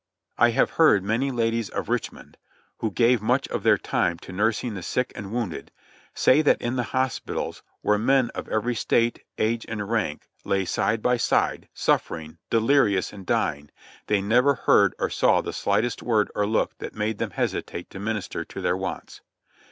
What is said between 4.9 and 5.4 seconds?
and